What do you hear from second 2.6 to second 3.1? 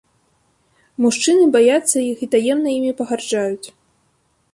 імі